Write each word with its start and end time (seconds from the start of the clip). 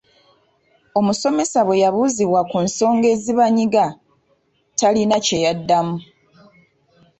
"Omusomesa 0.99 1.59
bwe 1.67 1.81
yabuuzibwa 1.83 2.41
ku 2.49 2.57
nsonga 2.65 3.07
ezibanyiga, 3.15 3.85
talina 4.79 5.17
kye 5.25 5.37
yaddamu." 5.45 5.97